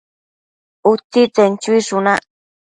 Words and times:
Utsitsen 0.91 1.51
chuishunac 1.61 2.23